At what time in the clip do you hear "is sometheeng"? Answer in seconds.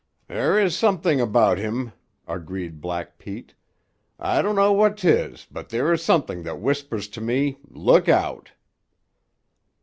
0.57-1.21, 5.93-6.41